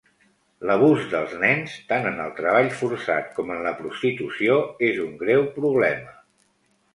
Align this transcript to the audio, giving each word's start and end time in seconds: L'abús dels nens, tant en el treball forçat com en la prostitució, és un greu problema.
L'abús 0.67 1.01
dels 1.09 1.35
nens, 1.43 1.75
tant 1.91 2.07
en 2.11 2.17
el 2.23 2.33
treball 2.39 2.69
forçat 2.79 3.29
com 3.37 3.53
en 3.57 3.61
la 3.67 3.75
prostitució, 3.83 4.57
és 4.89 4.99
un 5.05 5.15
greu 5.21 5.47
problema. 5.61 6.19